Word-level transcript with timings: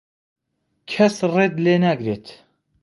کەس 0.91 1.15
ڕێت 1.33 1.53
لێ 1.63 1.75
ناگرێت. 1.85 2.25